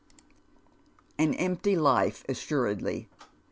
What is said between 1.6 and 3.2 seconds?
life assuredly.